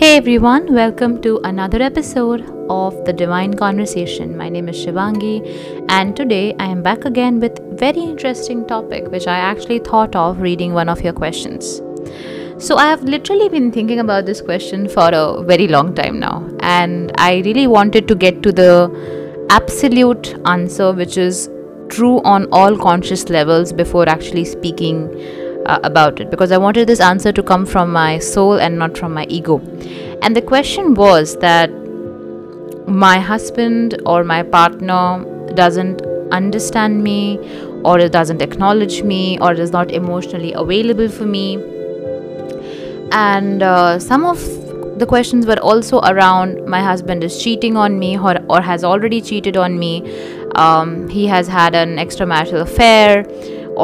[0.00, 4.34] Hey everyone, welcome to another episode of the Divine Conversation.
[4.34, 9.26] My name is Shivangi and today I am back again with very interesting topic which
[9.26, 11.82] I actually thought of reading one of your questions.
[12.56, 16.48] So I have literally been thinking about this question for a very long time now
[16.60, 21.50] and I really wanted to get to the absolute answer which is
[21.90, 25.10] true on all conscious levels before actually speaking
[25.70, 28.98] uh, about it because I wanted this answer to come from my soul and not
[28.98, 29.58] from my ego.
[30.22, 31.70] And the question was that
[32.86, 35.24] my husband or my partner
[35.54, 36.02] doesn't
[36.32, 37.38] understand me
[37.84, 41.54] or it doesn't acknowledge me or is not emotionally available for me.
[43.12, 44.40] And uh, some of
[44.98, 49.20] the questions were also around my husband is cheating on me or, or has already
[49.20, 49.94] cheated on me.
[50.56, 53.24] Um, he has had an extramarital affair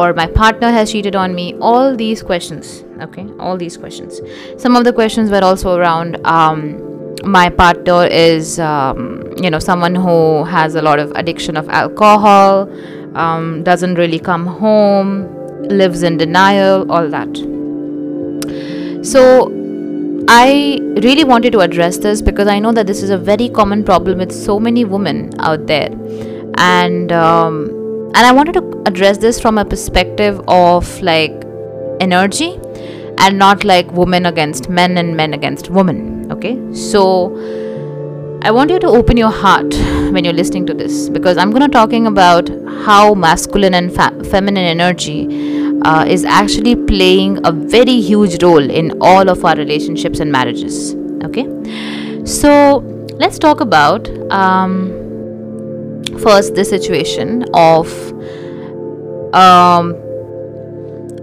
[0.02, 3.26] or my partner has cheated on me all these questions okay?
[3.38, 4.20] All these questions.
[4.56, 6.82] Some of the questions were also around um,
[7.24, 12.70] my partner is um, you know someone who has a lot of addiction of alcohol
[13.16, 15.32] um, doesn't really come home
[15.68, 17.36] lives in denial all that.
[19.04, 19.52] So
[20.28, 23.84] i really wanted to address this because i know that this is a very common
[23.84, 25.90] problem with so many women out there.
[26.58, 27.75] And um,
[28.14, 31.44] and i wanted to address this from a perspective of like
[32.00, 32.58] energy
[33.18, 36.54] and not like women against men and men against women okay?
[36.74, 37.02] So
[38.42, 39.74] i want you to open your heart
[40.12, 42.48] when you're listening to this because i'm going to talking about
[42.84, 48.96] how masculine and fa- feminine energy uh, is actually playing a very huge role in
[49.00, 51.46] all of our relationships and marriages okay?
[52.24, 52.78] So
[53.18, 55.05] let's talk about um,
[56.20, 57.86] first the situation of
[59.34, 59.94] um,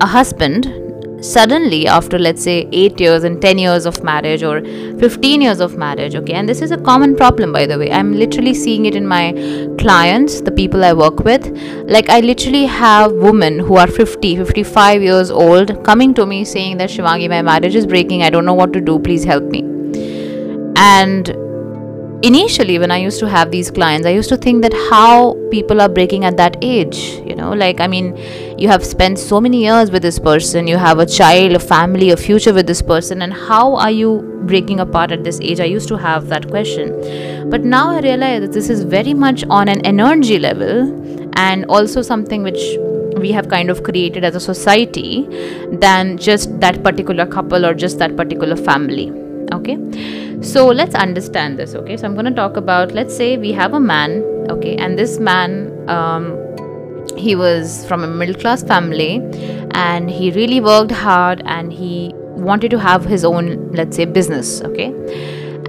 [0.01, 0.79] a husband
[1.23, 5.77] suddenly after let's say 8 years and 10 years of marriage or 15 years of
[5.77, 6.33] marriage okay?
[6.33, 7.91] And this is a common problem by the way.
[7.91, 9.31] I'm literally seeing it in my
[9.79, 11.47] clients the people i work with.
[11.87, 16.77] Like i literally have women who are 50 55 years old coming to me saying
[16.77, 18.23] that shivangi my marriage is breaking.
[18.23, 18.99] I don't know what to do.
[18.99, 19.63] Please help me.
[20.75, 21.29] And
[22.27, 25.81] initially when i used to have these clients i used to think that how people
[25.81, 26.97] are breaking at that age
[27.29, 27.51] you know?
[27.53, 28.17] Like i mean
[28.57, 32.11] you have spent so many years with this person you have a child a family
[32.11, 35.59] a future with this person and how are you breaking apart at this age?
[35.59, 37.49] I used to have that question.
[37.49, 42.01] But now i realize that this is very much on an energy level and also
[42.01, 42.61] something which
[43.17, 45.27] we have kind of created as a society
[45.71, 49.77] than just that particular couple or just that particular family okay?
[50.41, 51.97] So let's understand this okay?
[51.97, 54.75] So i'm going to talk about let's say we have a man okay?
[54.75, 56.37] And this man um,
[57.17, 59.21] he was from a middle class family
[59.71, 64.61] and he really worked hard and he wanted to have his own let's say business
[64.61, 64.93] okay?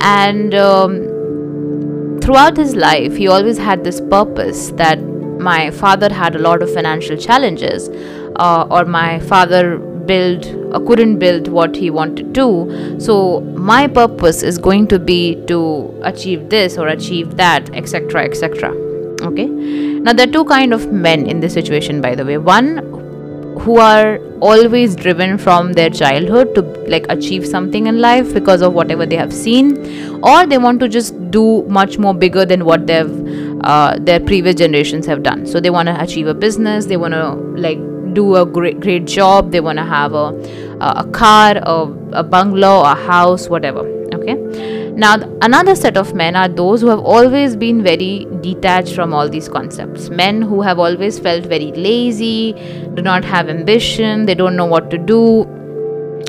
[0.00, 4.98] And um, throughout his life he always had this purpose that
[5.38, 7.90] my father had a lot of financial challenges
[8.36, 13.40] uh, or my father build or couldn't build what he wanted to so
[13.72, 15.60] my purpose is going to be to
[16.02, 18.74] achieve this or achieve that etc etc
[19.24, 19.46] okay?
[19.46, 22.38] Now there are two kind of men in this situation by the way.
[22.38, 22.78] One
[23.60, 28.72] who are always driven from their childhood to like achieve something in life because of
[28.74, 29.76] whatever they have seen
[30.24, 34.56] or they want to just do much more bigger than what they've uh, their previous
[34.56, 35.46] generations have done.
[35.46, 37.32] So they want to achieve a business they want to
[37.68, 37.78] like
[38.14, 39.50] do a great great job.
[39.52, 40.26] They want to have a
[40.80, 41.82] a car a,
[42.12, 43.80] a bungalow a house whatever
[44.14, 44.34] okay?
[44.96, 49.28] Now another set of men are those who have always been very detached from all
[49.28, 50.08] these concepts.
[50.08, 52.52] Men who have always felt very lazy
[52.94, 55.44] do not have ambition they don't know what to do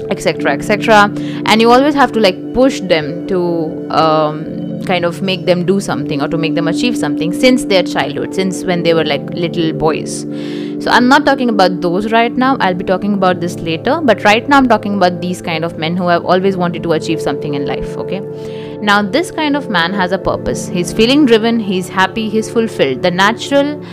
[0.09, 1.11] etc etc
[1.45, 5.79] and you always have to like push them to um, kind of make them do
[5.79, 9.21] something or to make them achieve something since their childhood since when they were like
[9.31, 10.25] little boys
[10.79, 12.57] so i'm not talking about those right now.
[12.59, 14.01] I'll be talking about this later.
[14.01, 16.93] But right now i'm talking about these kind of men who have always wanted to
[16.93, 18.21] achieve something in life okay?
[18.81, 20.67] Now this kind of man has a purpose.
[20.67, 21.59] He's feeling driven.
[21.59, 22.29] He's happy.
[22.29, 23.01] He's fulfilled.
[23.01, 23.83] The natural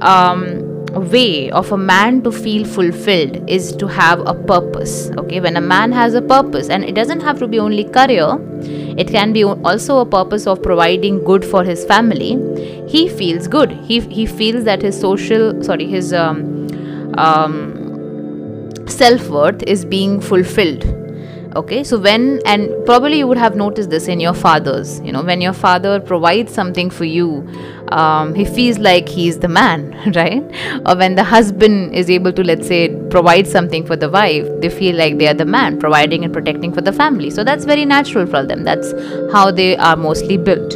[0.00, 0.65] um,
[1.00, 5.40] way of a man to feel fulfilled is to have a purpose okay?
[5.40, 8.38] When a man has a purpose and it doesn't have to be only career
[8.96, 12.38] it can be also a purpose of providing good for his family.
[12.88, 13.72] He feels good.
[13.72, 16.68] He, he feels that his social sorry his um,
[17.18, 21.05] um, self-worth is being fulfilled
[21.56, 25.22] okay so when and probably you would have noticed this in your fathers you know
[25.22, 27.28] when your father provides something for you
[27.88, 30.42] um, he feels like he's the man right?
[30.86, 34.68] Or when the husband is able to let's say provide something for the wife they
[34.68, 37.30] feel like they are the man providing and protecting for the family.
[37.30, 38.64] So that's very natural for them.
[38.64, 38.92] That's
[39.32, 40.74] how they are mostly built.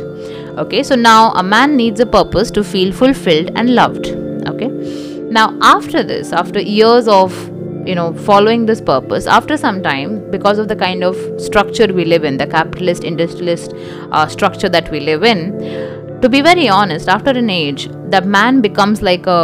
[0.59, 4.07] Okay so now a man needs a purpose to feel fulfilled and loved.
[4.47, 4.69] Okay
[5.31, 7.33] now after this after years of
[7.87, 12.05] you know following this purpose after some time because of the kind of structure we
[12.05, 13.73] live in the capitalist industrialist
[14.13, 18.61] uh, structure that we live in to be very honest after an age the man
[18.61, 19.43] becomes like a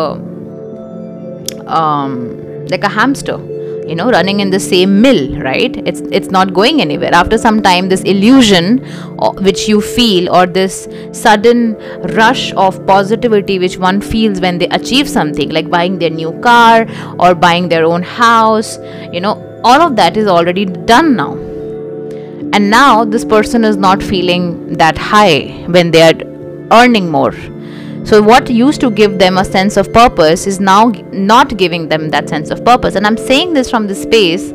[1.66, 3.38] um, like a hamster
[3.86, 5.76] you know running in the same mill right?
[5.86, 7.14] It's it's not going anywhere.
[7.14, 8.84] After some time this illusion
[9.18, 11.76] uh, which you feel or this sudden
[12.14, 16.86] rush of positivity which one feels when they achieve something like buying their new car
[17.18, 18.78] or buying their own house
[19.12, 19.34] you know
[19.64, 21.32] all of that is already done now.
[22.52, 26.14] And now this person is not feeling that high when they are
[26.72, 27.32] earning more
[28.06, 32.08] so, what used to give them a sense of purpose is now not giving them
[32.10, 32.94] that sense of purpose.
[32.94, 34.52] And I'm saying this from the space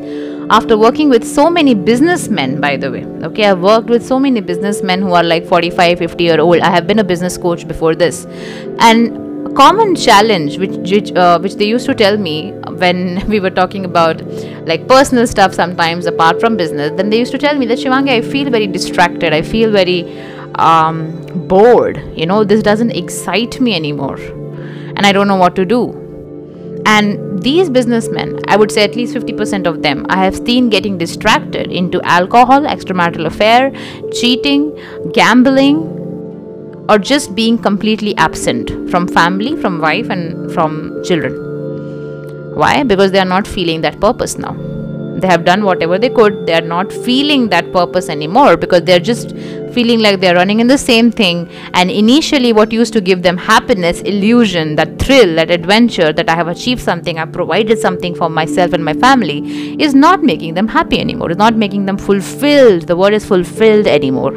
[0.48, 3.04] after working with so many businessmen, by the way.
[3.04, 6.60] Okay, I've worked with so many businessmen who are like 45, 50 year old.
[6.60, 8.24] I have been a business coach before this.
[8.78, 12.52] And a common challenge which which, uh, which they used to tell me
[12.82, 14.22] when we were talking about
[14.66, 18.10] like personal stuff sometimes apart from business then they used to tell me that shivangi
[18.10, 19.98] i feel very distracted i feel very
[20.62, 22.02] um, bored.
[22.16, 24.18] You know, this doesn't excite me anymore.
[24.96, 25.98] And I don't know what to do.
[26.86, 30.98] And these businessmen, I would say at least 50% of them, I have seen getting
[30.98, 33.70] distracted into alcohol, extramarital affair,
[34.12, 34.76] cheating,
[35.12, 35.88] gambling,
[36.88, 41.34] or just being completely absent from family, from wife, and from children.
[42.56, 42.82] Why?
[42.82, 44.56] Because they are not feeling that purpose now
[45.22, 49.06] they have done whatever they could they are not feeling that purpose anymore because they're
[49.08, 49.34] just
[49.72, 51.48] feeling like they're running in the same thing.
[51.74, 56.34] And initially what used to give them happiness illusion that thrill that adventure that i
[56.34, 59.38] have achieved something i've provided something for myself and my family
[59.82, 61.30] is not making them happy anymore.
[61.30, 62.82] It's not making them fulfilled.
[62.82, 64.34] The word is fulfilled anymore.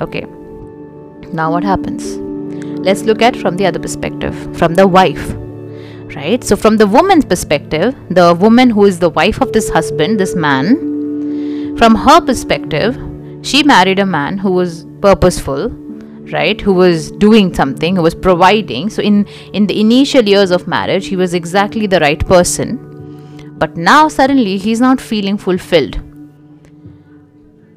[0.00, 0.26] Okay.
[1.32, 2.16] Now what happens?
[2.86, 5.34] Let's look at from the other perspective from the wife
[6.14, 6.44] right?
[6.44, 10.34] So, from the woman's perspective, the woman who is the wife of this husband, this
[10.36, 12.96] man, from her perspective,
[13.44, 15.70] she married a man who was purposeful
[16.32, 18.88] right who was doing something who was providing.
[18.90, 22.78] So in in the initial years of marriage he was exactly the right person.
[23.58, 26.00] But now suddenly he's not feeling fulfilled.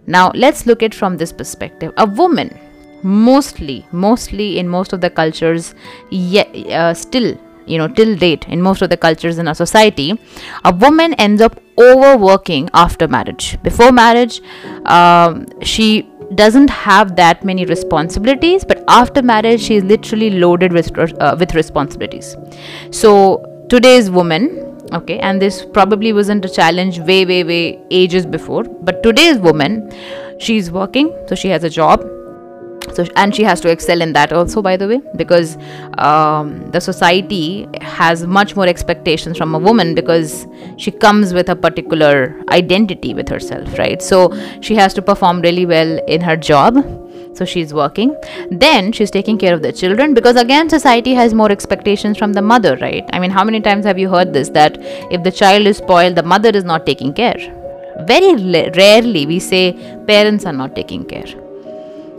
[0.06, 1.94] Now let's look at from this perspective.
[1.98, 2.58] A woman
[3.04, 5.76] mostly mostly in most of the cultures
[6.10, 6.48] yeah,
[6.80, 7.38] uh, still
[7.68, 10.20] you know till date in most of the cultures in our society
[10.66, 13.58] a woman ends up overworking after marriage.
[13.64, 14.42] Before marriage
[14.86, 20.98] um, she doesn't have that many responsibilities but after marriage she is literally loaded with
[20.98, 22.36] uh, with responsibilities.
[22.92, 28.64] So today's woman okay and this probably wasn't a challenge way way way ages before
[28.64, 29.92] but today's woman
[30.40, 32.06] she's working so she has a job
[32.98, 35.56] so and she has to excel in that also by the way because
[36.10, 40.48] um, the society has much more expectations from a woman because
[40.78, 44.02] she comes with a particular identity with herself right?
[44.02, 44.20] So
[44.62, 46.84] she has to perform really well in her job
[47.38, 48.16] so she's working.
[48.50, 52.42] Then she's taking care of the children because again society has more expectations from the
[52.42, 53.08] mother right?
[53.14, 54.78] I mean how many times have you heard this that
[55.12, 57.38] if the child is spoiled the mother is not taking care?
[58.14, 58.36] Very
[58.72, 59.74] rarely we say
[60.08, 61.47] parents are not taking care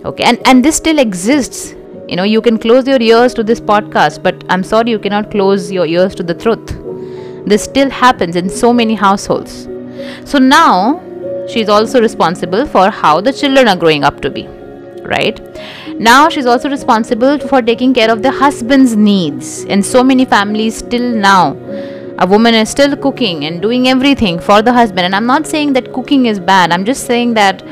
[0.04, 1.74] okay and and this still exists.
[2.08, 5.30] You know you can close your ears to this podcast but i'm sorry you cannot
[5.30, 6.76] close your ears to the truth.
[7.46, 9.68] This still happens in so many households.
[10.24, 11.00] So now
[11.48, 14.46] she's also responsible for how the children are growing up to be
[15.08, 15.40] right?
[15.98, 19.64] Now she's also responsible for taking care of the husband's needs.
[19.64, 21.56] In so many families still now
[22.20, 25.06] a woman is still cooking and doing everything for the husband.
[25.06, 26.72] And i'm not saying that cooking is bad.
[26.72, 27.62] I'm just saying that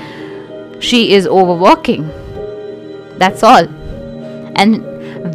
[0.81, 2.09] she is overworking.
[3.19, 3.67] That's all.
[4.57, 4.85] And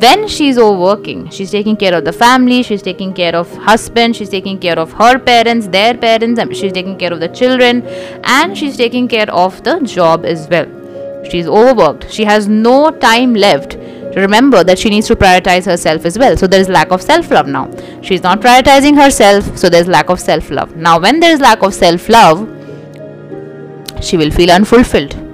[0.01, 4.29] when she's overworking, she's taking care of the family, she's taking care of husband, she's
[4.29, 7.85] taking care of her parents, their parents, she's taking care of the children,
[8.23, 10.65] and she's taking care of the job as well.
[11.29, 12.11] She's overworked.
[12.11, 16.35] She has no time left to remember that she needs to prioritize herself as well.
[16.35, 17.69] So there is lack of self-love now.
[18.01, 20.75] She's not prioritizing herself, so there's lack of self-love.
[20.75, 22.47] Now when there is lack of self-love,
[24.01, 25.30] she will feel unfulfilled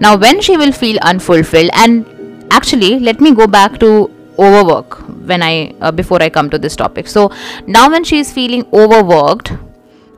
[0.00, 2.06] now, when she will feel unfulfilled, and
[2.50, 4.98] actually, let me go back to overwork
[5.28, 7.06] when I uh, before I come to this topic.
[7.08, 7.30] So
[7.66, 9.52] now, when she is feeling overworked,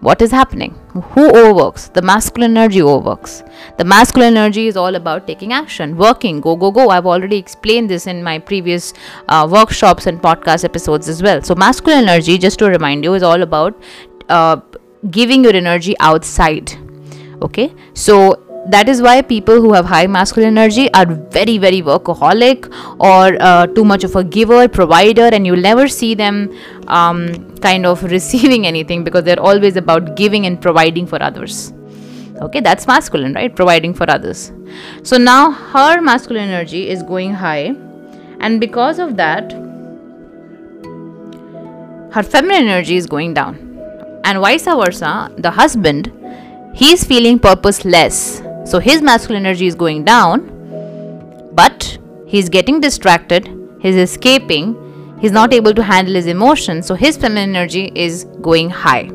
[0.01, 0.73] what is happening?
[0.93, 1.89] Who overworks?
[1.89, 3.43] The masculine energy overworks.
[3.77, 6.91] The masculine energy is all about taking action, working, go, go, go.
[6.91, 8.93] I've already explained this in my previous
[9.29, 11.43] uh, workshops and podcast episodes as well.
[11.43, 13.83] So, masculine energy, just to remind you, is all about
[14.29, 14.61] uh,
[15.11, 16.73] giving your energy outside.
[17.43, 22.67] Okay, so that is why people who have high masculine energy are very very workaholic
[22.99, 26.53] or uh, too much of a giver provider and you'll never see them
[26.89, 31.73] um, kind of receiving anything because they're always about giving and providing for others.
[32.43, 33.55] Okay that's masculine right?
[33.55, 34.53] Providing for others.
[35.03, 37.75] So now her masculine energy is going high
[38.41, 39.53] and because of that
[42.13, 43.63] her feminine energy is going down.
[44.25, 46.13] And vice versa the husband
[46.75, 53.49] he's feeling purposeless so his masculine energy is going down, but he's getting distracted,
[53.81, 56.87] he's escaping, he's not able to handle his emotions.
[56.87, 59.09] So his feminine energy is going high.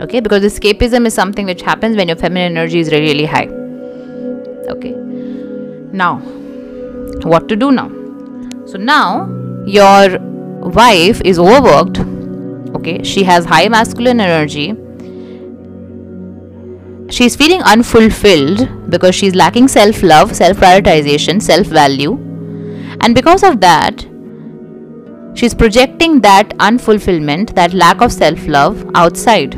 [0.00, 3.48] Okay, because escapism is something which happens when your feminine energy is really, really high.
[4.68, 4.92] Okay,
[5.92, 6.16] now
[7.24, 7.88] what to do now?
[8.66, 9.28] So now
[9.66, 10.18] your
[10.60, 12.00] wife is overworked.
[12.76, 14.74] Okay, she has high masculine energy
[17.10, 22.14] she's feeling unfulfilled because she's lacking self love, self prioritization, self value.
[23.00, 24.06] And because of that,
[25.34, 29.54] she's projecting that unfulfillment, that lack of self love outside.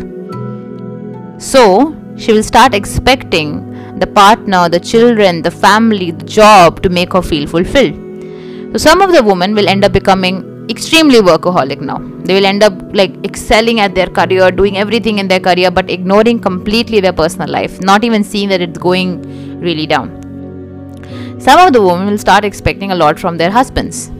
[1.38, 7.12] So, she will start expecting the partner, the children, the family, the job to make
[7.12, 7.94] her feel fulfilled.
[8.72, 11.98] So, some of the women will end up becoming extremely workaholic now.
[12.24, 15.90] They will end up like excelling at their career doing everything in their career but
[15.90, 19.10] ignoring completely their personal life not even seeing that it's going
[19.60, 20.14] really down.
[21.40, 24.10] Some of the women will start expecting a lot from their husbands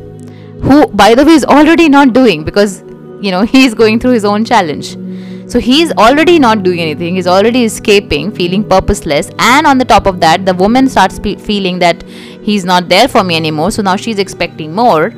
[0.63, 2.81] who by the way is already not doing because
[3.27, 4.97] you know he's going through his own challenge.
[5.53, 10.07] So he's already not doing anything he's already escaping feeling purposeless and on the top
[10.07, 12.03] of that the woman starts pe- feeling that
[12.51, 15.09] he's not there for me anymore so now she's expecting more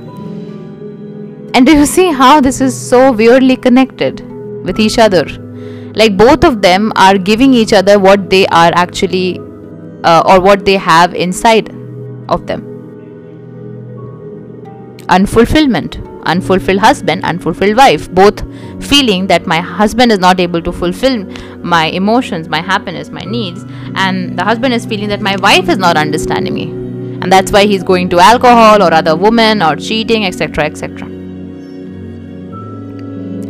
[1.53, 4.21] and do you see how this is so weirdly connected
[4.65, 5.25] with each other?
[5.95, 9.41] Like both of them are giving each other what they are actually
[10.05, 11.71] uh, or what they have inside
[12.29, 12.67] of them.
[15.09, 18.41] Unfulfillment, unfulfilled husband, unfulfilled wife, both
[18.85, 21.25] feeling that my husband is not able to fulfill
[21.65, 23.65] my emotions, my happiness, my needs,
[23.97, 26.71] and the husband is feeling that my wife is not understanding me.
[27.23, 30.65] And that's why he's going to alcohol or other women or cheating, etc.
[30.65, 31.10] etc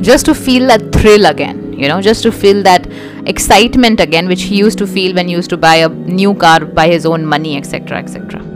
[0.01, 2.87] just to feel that thrill again you know just to feel that
[3.27, 6.61] excitement again which he used to feel when he used to buy a new car
[6.65, 8.51] by his own money etc etc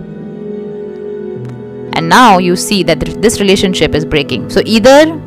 [1.94, 4.50] and now you see that this relationship is breaking.
[4.50, 5.20] So either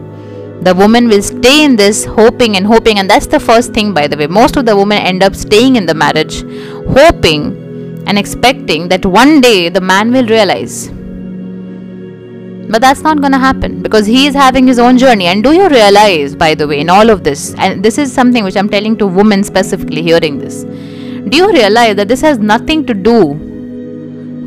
[0.62, 4.08] the woman will stay in this hoping and hoping and that's the first thing by
[4.08, 4.28] the way.
[4.28, 6.42] Most of the women end up staying in the marriage
[6.98, 10.90] hoping and expecting that one day the man will realize
[12.70, 15.26] but that's not going to happen because he is having his own journey.
[15.26, 18.44] And do you realize, by the way, in all of this, and this is something
[18.44, 22.86] which I'm telling to women specifically hearing this, do you realize that this has nothing
[22.86, 23.26] to do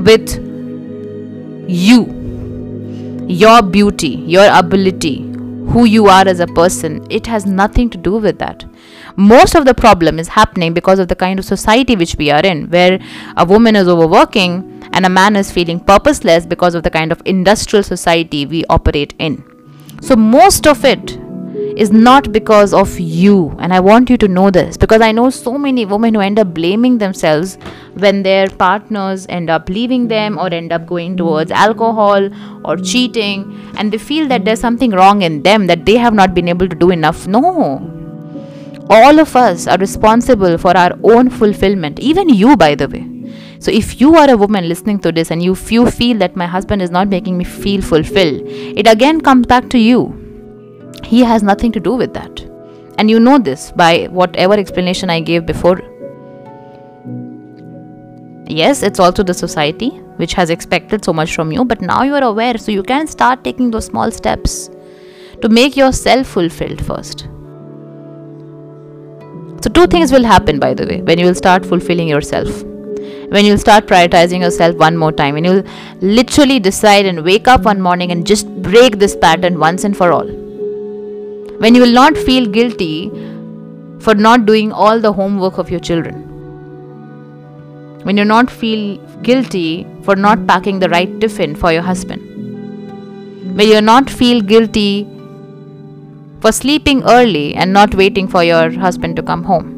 [0.02, 0.36] with
[1.68, 5.22] you, your beauty, your ability,
[5.72, 7.06] who you are as a person?
[7.10, 8.64] It has nothing to do with that
[9.16, 12.44] most of the problem is happening because of the kind of society which we are
[12.44, 12.98] in where
[13.36, 14.69] a woman is overworking
[15.00, 19.14] and a man is feeling purposeless because of the kind of industrial society we operate
[19.18, 19.42] in.
[20.02, 21.12] So, most of it
[21.84, 25.30] is not because of you, and I want you to know this because I know
[25.30, 27.56] so many women who end up blaming themselves
[27.94, 32.28] when their partners end up leaving them or end up going towards alcohol
[32.62, 36.34] or cheating, and they feel that there's something wrong in them that they have not
[36.34, 37.26] been able to do enough.
[37.26, 37.48] No,
[38.90, 43.19] all of us are responsible for our own fulfillment, even you, by the way.
[43.60, 46.46] So if you are a woman listening to this and you, you feel that my
[46.46, 50.16] husband is not making me feel fulfilled, it again comes back to you.
[51.04, 52.40] He has nothing to do with that.
[52.96, 55.82] And you know this by whatever explanation I gave before.
[58.46, 62.14] Yes, it's also the society which has expected so much from you, but now you
[62.14, 64.70] are aware, so you can start taking those small steps
[65.42, 67.28] to make yourself fulfilled first.
[69.62, 72.64] So, two things will happen, by the way, when you will start fulfilling yourself
[73.30, 75.62] when you'll start prioritizing yourself one more time, when you'll
[76.00, 80.10] literally decide and wake up one morning and just break this pattern once and for
[80.12, 80.26] all.
[81.58, 83.08] When you will not feel guilty
[84.00, 86.26] for not doing all the homework of your children.
[88.02, 92.22] When you not feel guilty for not packing the right tiffin for your husband.
[93.56, 95.06] When you not feel guilty
[96.40, 99.76] for sleeping early and not waiting for your husband to come home.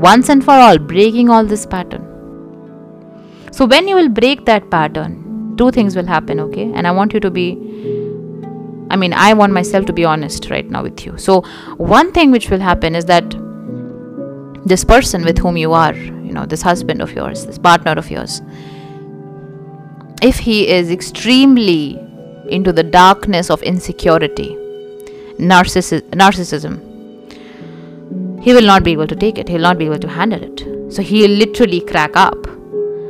[0.00, 2.07] Once and for all, breaking all this pattern.
[3.58, 6.70] So, when you will break that pattern, two things will happen, okay?
[6.76, 7.54] And I want you to be,
[8.88, 11.18] I mean, I want myself to be honest right now with you.
[11.18, 11.40] So,
[11.76, 13.34] one thing which will happen is that
[14.64, 18.08] this person with whom you are, you know, this husband of yours, this partner of
[18.12, 18.42] yours,
[20.22, 21.98] if he is extremely
[22.48, 24.54] into the darkness of insecurity,
[25.40, 26.78] narcissi- narcissism,
[28.40, 29.48] he will not be able to take it.
[29.48, 30.92] He'll not be able to handle it.
[30.92, 32.47] So he'll literally crack up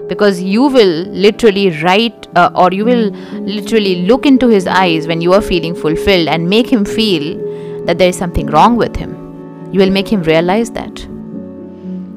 [0.08, 3.10] because you will literally write uh, or you will
[3.56, 7.36] literally look into his eyes when you are feeling fulfilled and make him feel
[7.84, 9.14] that there is something wrong with him.
[9.72, 11.06] You will make him realize that.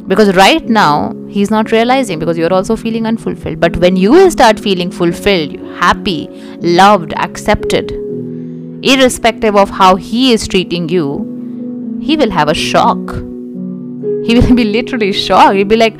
[0.08, 3.60] Because right now, he's not realizing because you're also feeling unfulfilled.
[3.60, 6.28] But when you will start feeling fulfilled, happy,
[6.60, 7.92] loved, accepted,
[8.84, 12.98] irrespective of how he is treating you, he will have a shock.
[14.26, 15.56] He will be literally shocked.
[15.56, 15.98] He'll be like,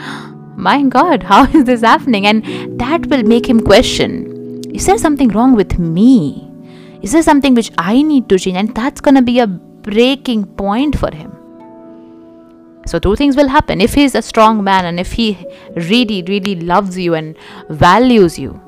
[0.62, 2.28] My God, how is this happening?
[2.28, 6.48] And that will make him question Is there something wrong with me?
[7.02, 8.58] Is there something which I need to change?
[8.58, 11.32] And that's going to be a breaking point for him.
[12.86, 13.82] So, two things will happen.
[13.82, 15.38] If he's a strong man and if he
[15.76, 17.36] really, really loves you and
[17.70, 18.60] values you,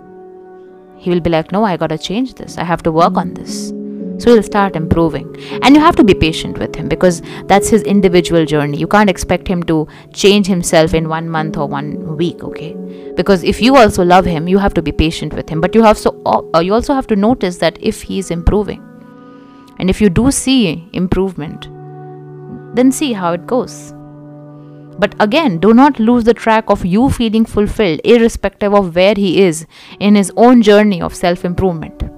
[0.97, 2.57] he will be like, No, I got to change this.
[2.57, 3.71] I have to work on this.
[4.23, 5.35] So he'll start improving.
[5.63, 8.77] And you have to be patient with him because that's his individual journey.
[8.77, 12.73] You can't expect him to change himself in one month or one week, okay?
[13.17, 15.59] Because if you also love him, you have to be patient with him.
[15.59, 18.81] But you have so uh, you also have to notice that if he is improving.
[19.77, 21.67] And if you do see improvement,
[22.77, 23.93] then see how it goes.
[24.99, 29.41] But again, do not lose the track of you feeling fulfilled, irrespective of where he
[29.41, 29.65] is
[29.99, 32.12] in his own journey of self improvement.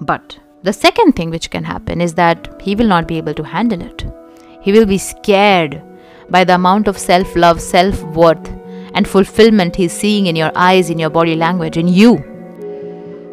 [0.00, 3.42] But the second thing which can happen is that he will not be able to
[3.42, 4.04] handle it.
[4.60, 5.82] He will be scared
[6.28, 8.48] by the amount of self love, self worth,
[8.94, 12.16] and fulfillment he's seeing in your eyes, in your body language, in you.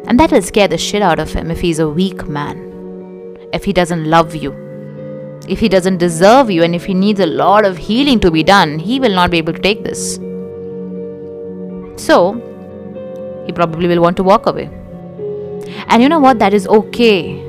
[0.06, 3.64] And that will scare the shit out of him if he's a weak man, if
[3.64, 4.52] he doesn't love you,
[5.48, 8.42] if he doesn't deserve you, and if he needs a lot of healing to be
[8.42, 10.16] done, he will not be able to take this.
[11.96, 12.34] So,
[13.46, 14.70] he probably will want to walk away.
[15.88, 16.38] And you know what?
[16.38, 17.42] That is okay.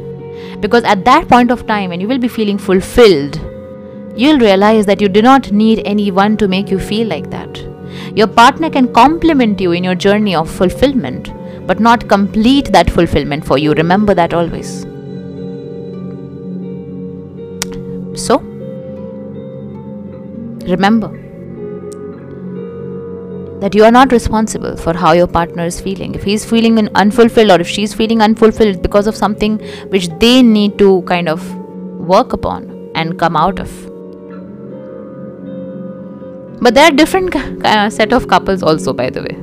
[0.60, 3.40] Because at that point of time, when you will be feeling fulfilled,
[4.16, 7.58] you'll realize that you do not need anyone to make you feel like that.
[8.16, 11.32] Your partner can complement you in your journey of fulfillment,
[11.68, 13.74] but not complete that fulfillment for you.
[13.74, 14.84] Remember that always.
[18.16, 18.40] So,
[20.68, 21.25] remember
[23.66, 26.14] that you are not responsible for how your partner is feeling.
[26.14, 29.58] If he's feeling unfulfilled or if she's feeling unfulfilled because of something
[29.90, 31.56] which they need to kind of
[32.14, 33.72] work upon and come out of.
[36.62, 39.36] But there are different uh, set of couples also, by the way.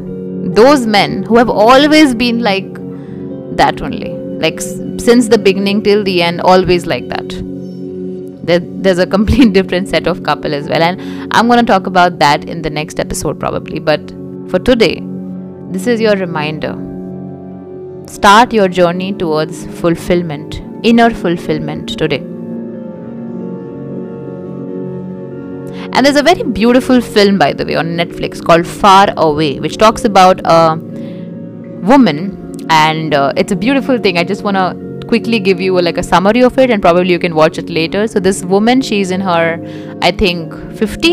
[0.55, 2.73] Those men who have always been like
[3.57, 7.52] that only, like since the beginning till the end, always like that.
[8.45, 11.01] There, there's a complete different set of couple as well, and
[11.33, 13.79] I'm going to talk about that in the next episode probably.
[13.79, 14.11] But
[14.49, 15.01] for today,
[15.71, 16.75] this is your reminder.
[18.07, 22.23] Start your journey towards fulfillment, inner fulfillment today.
[25.95, 30.05] And there's a very beautiful film, by the way, on Netflix called Faraway, which talks
[30.05, 30.77] about a
[31.83, 34.19] woman, and uh, it's a beautiful thing.
[34.19, 34.82] I just want to
[35.13, 37.69] quickly give you a, like a summary of it, and probably you can watch it
[37.69, 38.07] later.
[38.07, 39.47] So this woman, she's in her,
[40.01, 41.11] I think, 50,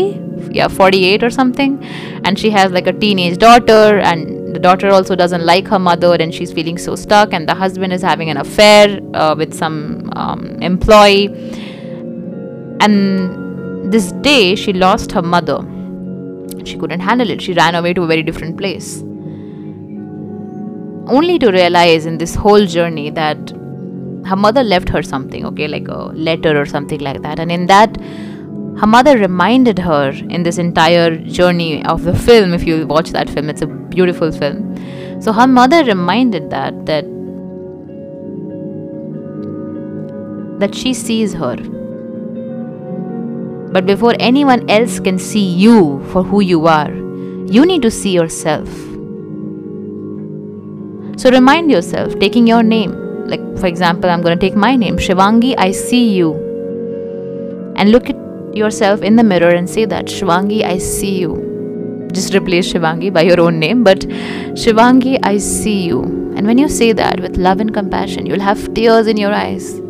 [0.58, 1.84] yeah, 48 or something,
[2.24, 6.14] and she has like a teenage daughter, and the daughter also doesn't like her mother,
[6.14, 10.10] and she's feeling so stuck, and the husband is having an affair uh, with some
[10.16, 11.26] um, employee,
[12.80, 15.60] and this day, she lost her mother.
[16.64, 17.42] She couldn't handle it.
[17.42, 19.02] She ran away to a very different place.
[21.18, 23.59] Only to realize in this whole journey that
[24.26, 27.38] her mother left her something, okay, like a letter or something like that.
[27.38, 27.96] And in that,
[28.80, 32.54] her mother reminded her in this entire journey of the film.
[32.54, 34.76] If you watch that film, it's a beautiful film.
[35.20, 37.04] So her mother reminded that that
[40.60, 41.56] that she sees her
[43.72, 48.10] but before anyone else can see you for who you are, you need to see
[48.10, 48.68] yourself.
[51.16, 53.09] So remind yourself, taking your name.
[53.30, 56.34] Like, for example, I'm going to take my name, Shivangi, I see you.
[57.76, 58.16] And look at
[58.54, 62.08] yourself in the mirror and say that, Shivangi, I see you.
[62.12, 64.00] Just replace Shivangi by your own name, but
[64.64, 66.02] Shivangi, I see you.
[66.36, 69.80] And when you say that with love and compassion, you'll have tears in your eyes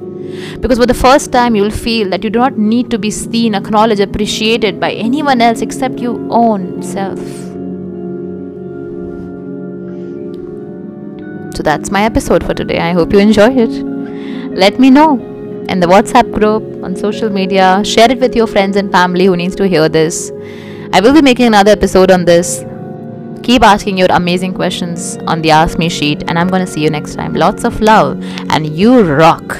[0.61, 3.55] Because for the first time, you'll feel that you do not need to be seen,
[3.55, 7.50] acknowledged, appreciated by anyone else except your own self.
[11.61, 12.79] So that's my episode for today.
[12.79, 13.69] I hope you enjoyed it.
[14.57, 15.19] Let me know
[15.69, 17.83] in the WhatsApp group, on social media.
[17.85, 20.33] Share it with your friends and family who needs to hear this.
[20.95, 22.65] I will be making another episode on this.
[23.43, 26.89] Keep asking your amazing questions on the Ask Me sheet, and I'm to see you
[26.89, 27.35] next time.
[27.35, 29.59] Lots of love, and you rock.